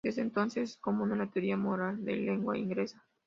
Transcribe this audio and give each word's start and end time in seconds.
Desde 0.03 0.23
entonces 0.23 0.71
es 0.71 0.77
común 0.77 1.11
en 1.11 1.19
la 1.19 1.29
teoría 1.29 1.57
moral 1.57 2.03
de 2.03 2.15
lengua 2.15 2.57
inglesa. 2.57 3.05